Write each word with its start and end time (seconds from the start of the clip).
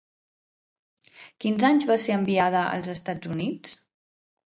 Quins 1.43 1.65
anys 1.69 1.85
va 1.89 1.97
ser 2.03 2.15
enviada 2.21 2.63
als 2.79 2.89
Estats 2.95 3.31
Units? 3.37 3.77